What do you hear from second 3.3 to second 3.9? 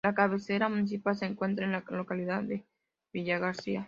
García.